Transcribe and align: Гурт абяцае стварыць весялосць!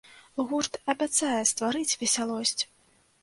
Гурт 0.51 0.73
абяцае 0.93 1.37
стварыць 1.51 1.97
весялосць! 2.05 2.57